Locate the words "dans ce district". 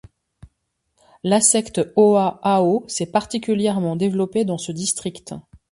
4.45-5.35